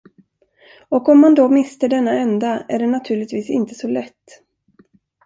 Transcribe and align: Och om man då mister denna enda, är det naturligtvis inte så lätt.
Och 0.89 1.09
om 1.09 1.19
man 1.21 1.35
då 1.35 1.49
mister 1.49 1.89
denna 1.89 2.11
enda, 2.17 2.65
är 2.69 2.79
det 2.79 2.87
naturligtvis 2.87 3.49
inte 3.49 3.75
så 3.75 3.87
lätt. 3.87 4.41